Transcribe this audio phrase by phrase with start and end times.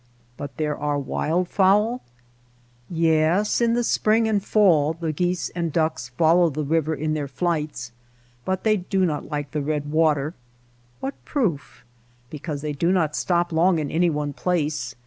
[0.35, 2.01] But there are wild fowl?
[2.89, 7.27] Yes; in the spring and fall the geese and ducks follow the river in their
[7.27, 7.91] flights,
[8.43, 10.33] but they do not like the red water.
[11.01, 11.85] What proof?
[12.31, 14.95] Because they do not stop long in any one place.